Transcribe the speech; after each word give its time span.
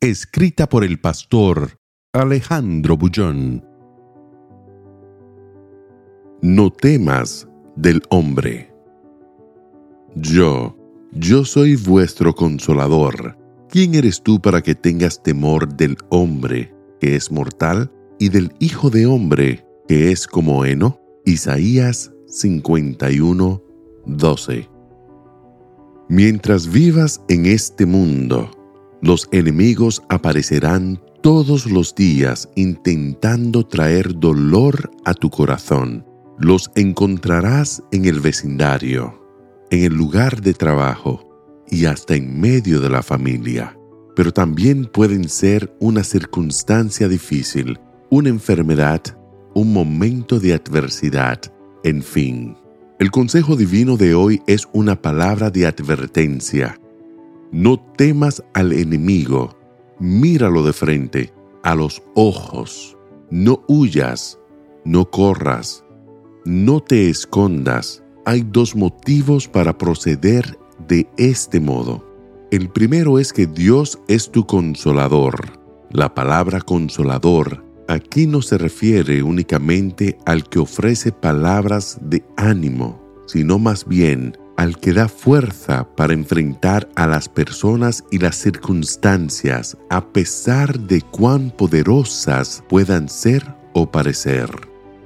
Escrita 0.00 0.68
por 0.68 0.84
el 0.84 1.00
pastor 1.00 1.80
Alejandro 2.12 2.96
Bullón. 2.96 3.64
No 6.40 6.70
temas 6.70 7.48
del 7.74 8.02
hombre. 8.08 8.72
Yo, 10.14 10.76
yo 11.10 11.44
soy 11.44 11.74
vuestro 11.74 12.32
consolador. 12.32 13.36
¿Quién 13.70 13.96
eres 13.96 14.22
tú 14.22 14.40
para 14.40 14.62
que 14.62 14.76
tengas 14.76 15.20
temor 15.20 15.74
del 15.74 15.96
hombre, 16.10 16.72
que 17.00 17.16
es 17.16 17.32
mortal, 17.32 17.90
y 18.20 18.28
del 18.28 18.52
Hijo 18.60 18.90
de 18.90 19.04
Hombre, 19.06 19.66
que 19.88 20.12
es 20.12 20.28
como 20.28 20.64
heno? 20.64 21.00
Isaías 21.24 22.12
51, 22.28 23.62
12. 24.06 24.70
Mientras 26.08 26.70
vivas 26.70 27.20
en 27.28 27.46
este 27.46 27.84
mundo, 27.84 28.52
los 29.00 29.28
enemigos 29.32 30.02
aparecerán 30.08 31.00
todos 31.22 31.66
los 31.66 31.94
días 31.94 32.48
intentando 32.56 33.66
traer 33.66 34.18
dolor 34.18 34.90
a 35.04 35.14
tu 35.14 35.30
corazón. 35.30 36.04
Los 36.38 36.70
encontrarás 36.74 37.82
en 37.92 38.04
el 38.04 38.20
vecindario, 38.20 39.20
en 39.70 39.84
el 39.84 39.94
lugar 39.94 40.40
de 40.40 40.54
trabajo 40.54 41.28
y 41.68 41.84
hasta 41.84 42.14
en 42.14 42.40
medio 42.40 42.80
de 42.80 42.88
la 42.88 43.02
familia. 43.02 43.76
Pero 44.16 44.32
también 44.32 44.84
pueden 44.86 45.28
ser 45.28 45.74
una 45.80 46.02
circunstancia 46.02 47.08
difícil, 47.08 47.78
una 48.10 48.28
enfermedad, 48.28 49.00
un 49.54 49.72
momento 49.72 50.40
de 50.40 50.54
adversidad, 50.54 51.40
en 51.84 52.02
fin. 52.02 52.56
El 52.98 53.10
consejo 53.12 53.54
divino 53.54 53.96
de 53.96 54.14
hoy 54.14 54.42
es 54.48 54.66
una 54.72 55.00
palabra 55.00 55.50
de 55.50 55.66
advertencia. 55.66 56.80
No 57.50 57.78
temas 57.96 58.42
al 58.52 58.72
enemigo, 58.72 59.56
míralo 59.98 60.62
de 60.62 60.72
frente, 60.72 61.32
a 61.62 61.74
los 61.74 62.02
ojos. 62.14 62.96
No 63.30 63.62
huyas, 63.68 64.38
no 64.84 65.10
corras, 65.10 65.84
no 66.44 66.80
te 66.80 67.08
escondas. 67.08 68.02
Hay 68.26 68.42
dos 68.42 68.76
motivos 68.76 69.48
para 69.48 69.78
proceder 69.78 70.58
de 70.86 71.08
este 71.16 71.60
modo. 71.60 72.06
El 72.50 72.68
primero 72.68 73.18
es 73.18 73.32
que 73.32 73.46
Dios 73.46 73.98
es 74.08 74.30
tu 74.30 74.46
consolador. 74.46 75.58
La 75.90 76.14
palabra 76.14 76.60
consolador 76.60 77.64
aquí 77.88 78.26
no 78.26 78.42
se 78.42 78.58
refiere 78.58 79.22
únicamente 79.22 80.18
al 80.26 80.46
que 80.48 80.58
ofrece 80.58 81.12
palabras 81.12 81.98
de 82.02 82.22
ánimo, 82.36 83.02
sino 83.26 83.58
más 83.58 83.86
bien 83.86 84.36
al 84.58 84.76
que 84.76 84.92
da 84.92 85.06
fuerza 85.06 85.88
para 85.94 86.12
enfrentar 86.12 86.88
a 86.96 87.06
las 87.06 87.28
personas 87.28 88.02
y 88.10 88.18
las 88.18 88.34
circunstancias 88.34 89.78
a 89.88 90.04
pesar 90.04 90.80
de 90.80 91.00
cuán 91.00 91.52
poderosas 91.52 92.64
puedan 92.68 93.08
ser 93.08 93.54
o 93.72 93.88
parecer. 93.88 94.50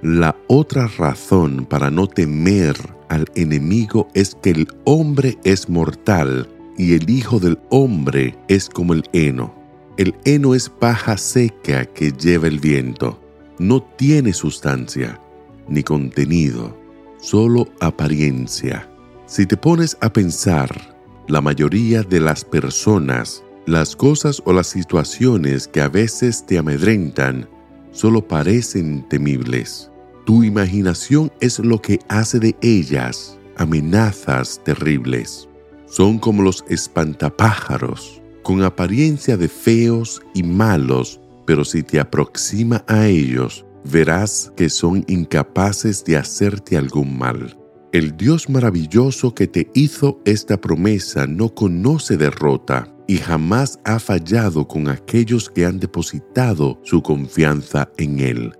La 0.00 0.34
otra 0.48 0.88
razón 0.96 1.66
para 1.66 1.90
no 1.90 2.06
temer 2.06 2.76
al 3.10 3.26
enemigo 3.34 4.08
es 4.14 4.34
que 4.42 4.50
el 4.50 4.68
hombre 4.84 5.36
es 5.44 5.68
mortal 5.68 6.48
y 6.78 6.94
el 6.94 7.10
Hijo 7.10 7.38
del 7.38 7.58
Hombre 7.68 8.34
es 8.48 8.70
como 8.70 8.94
el 8.94 9.04
heno. 9.12 9.54
El 9.98 10.14
heno 10.24 10.54
es 10.54 10.70
paja 10.70 11.18
seca 11.18 11.84
que 11.84 12.10
lleva 12.10 12.48
el 12.48 12.58
viento. 12.58 13.20
No 13.58 13.82
tiene 13.82 14.32
sustancia 14.32 15.20
ni 15.68 15.82
contenido, 15.82 16.74
solo 17.20 17.68
apariencia. 17.80 18.88
Si 19.32 19.46
te 19.46 19.56
pones 19.56 19.96
a 20.02 20.12
pensar, 20.12 20.94
la 21.26 21.40
mayoría 21.40 22.02
de 22.02 22.20
las 22.20 22.44
personas, 22.44 23.42
las 23.64 23.96
cosas 23.96 24.42
o 24.44 24.52
las 24.52 24.66
situaciones 24.66 25.66
que 25.66 25.80
a 25.80 25.88
veces 25.88 26.44
te 26.44 26.58
amedrentan, 26.58 27.48
solo 27.92 28.28
parecen 28.28 29.08
temibles. 29.08 29.90
Tu 30.26 30.44
imaginación 30.44 31.32
es 31.40 31.58
lo 31.60 31.80
que 31.80 31.98
hace 32.08 32.40
de 32.40 32.54
ellas 32.60 33.38
amenazas 33.56 34.60
terribles. 34.64 35.48
Son 35.86 36.18
como 36.18 36.42
los 36.42 36.62
espantapájaros 36.68 38.20
con 38.42 38.62
apariencia 38.62 39.38
de 39.38 39.48
feos 39.48 40.20
y 40.34 40.42
malos, 40.42 41.22
pero 41.46 41.64
si 41.64 41.82
te 41.82 41.98
aproxima 41.98 42.84
a 42.86 43.06
ellos, 43.06 43.64
verás 43.82 44.52
que 44.58 44.68
son 44.68 45.06
incapaces 45.08 46.04
de 46.04 46.18
hacerte 46.18 46.76
algún 46.76 47.16
mal. 47.16 47.61
El 47.92 48.16
Dios 48.16 48.48
maravilloso 48.48 49.34
que 49.34 49.46
te 49.46 49.70
hizo 49.74 50.18
esta 50.24 50.58
promesa 50.58 51.26
no 51.26 51.54
conoce 51.54 52.16
derrota 52.16 52.88
y 53.06 53.18
jamás 53.18 53.80
ha 53.84 53.98
fallado 53.98 54.66
con 54.66 54.88
aquellos 54.88 55.50
que 55.50 55.66
han 55.66 55.78
depositado 55.78 56.80
su 56.84 57.02
confianza 57.02 57.92
en 57.98 58.20
Él. 58.20 58.52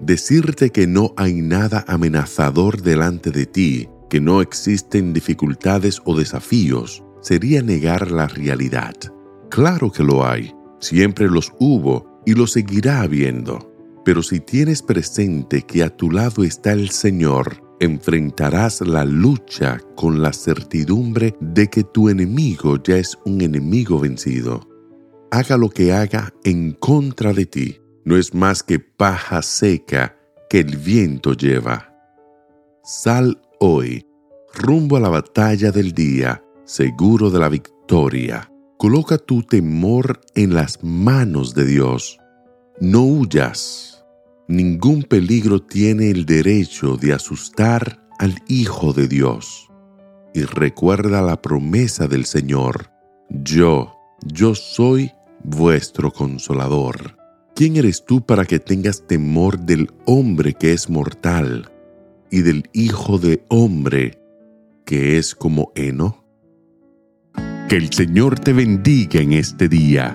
Decirte 0.00 0.68
que 0.68 0.86
no 0.86 1.14
hay 1.16 1.40
nada 1.40 1.86
amenazador 1.88 2.82
delante 2.82 3.30
de 3.30 3.46
ti, 3.46 3.88
que 4.10 4.20
no 4.20 4.42
existen 4.42 5.14
dificultades 5.14 6.02
o 6.04 6.14
desafíos, 6.14 7.02
sería 7.22 7.62
negar 7.62 8.10
la 8.10 8.26
realidad. 8.26 8.92
Claro 9.48 9.90
que 9.90 10.02
lo 10.02 10.26
hay, 10.26 10.52
siempre 10.78 11.30
los 11.30 11.54
hubo 11.58 12.20
y 12.26 12.34
lo 12.34 12.46
seguirá 12.46 13.00
habiendo. 13.00 13.72
Pero 14.04 14.22
si 14.22 14.40
tienes 14.40 14.82
presente 14.82 15.62
que 15.62 15.82
a 15.82 15.88
tu 15.88 16.10
lado 16.10 16.44
está 16.44 16.72
el 16.72 16.90
Señor, 16.90 17.64
enfrentarás 17.84 18.80
la 18.80 19.04
lucha 19.04 19.78
con 19.96 20.22
la 20.22 20.32
certidumbre 20.32 21.34
de 21.40 21.68
que 21.68 21.84
tu 21.84 22.08
enemigo 22.08 22.82
ya 22.82 22.96
es 22.96 23.16
un 23.24 23.40
enemigo 23.40 24.00
vencido. 24.00 24.68
Haga 25.30 25.56
lo 25.56 25.70
que 25.70 25.92
haga 25.92 26.32
en 26.44 26.72
contra 26.72 27.32
de 27.32 27.46
ti, 27.46 27.80
no 28.04 28.16
es 28.16 28.34
más 28.34 28.62
que 28.62 28.78
paja 28.78 29.42
seca 29.42 30.16
que 30.48 30.60
el 30.60 30.76
viento 30.76 31.32
lleva. 31.32 31.92
Sal 32.84 33.40
hoy, 33.60 34.06
rumbo 34.54 34.96
a 34.96 35.00
la 35.00 35.08
batalla 35.08 35.70
del 35.70 35.92
día, 35.92 36.44
seguro 36.64 37.30
de 37.30 37.38
la 37.38 37.48
victoria. 37.48 38.50
Coloca 38.78 39.18
tu 39.18 39.42
temor 39.42 40.20
en 40.34 40.54
las 40.54 40.82
manos 40.84 41.54
de 41.54 41.64
Dios. 41.64 42.18
No 42.80 43.02
huyas. 43.02 43.93
Ningún 44.46 45.02
peligro 45.02 45.62
tiene 45.62 46.10
el 46.10 46.26
derecho 46.26 46.98
de 46.98 47.14
asustar 47.14 48.04
al 48.18 48.34
Hijo 48.46 48.92
de 48.92 49.08
Dios. 49.08 49.70
Y 50.34 50.42
recuerda 50.42 51.22
la 51.22 51.40
promesa 51.40 52.08
del 52.08 52.26
Señor. 52.26 52.90
Yo, 53.30 53.94
yo 54.26 54.54
soy 54.54 55.12
vuestro 55.42 56.12
consolador. 56.12 57.16
¿Quién 57.54 57.76
eres 57.76 58.04
tú 58.04 58.20
para 58.20 58.44
que 58.44 58.58
tengas 58.58 59.06
temor 59.06 59.58
del 59.60 59.90
hombre 60.04 60.52
que 60.52 60.72
es 60.72 60.90
mortal 60.90 61.70
y 62.30 62.42
del 62.42 62.68
Hijo 62.74 63.18
de 63.18 63.44
hombre 63.48 64.18
que 64.84 65.16
es 65.16 65.34
como 65.34 65.72
heno? 65.74 66.22
Que 67.70 67.76
el 67.76 67.90
Señor 67.92 68.38
te 68.40 68.52
bendiga 68.52 69.20
en 69.20 69.32
este 69.32 69.68
día. 69.68 70.14